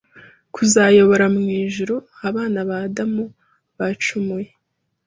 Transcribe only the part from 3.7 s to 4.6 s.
bacumuye,